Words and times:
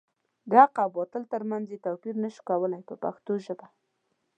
د 0.49 0.51
حق 0.63 0.75
او 0.83 0.89
باطل 0.97 1.23
تر 1.33 1.41
منځ 1.49 1.65
یې 1.73 1.83
توپیر 1.85 2.15
نشو 2.23 2.41
کولای 2.49 2.81
په 2.89 2.95
پښتو 3.03 3.33
ژبه. 3.45 3.65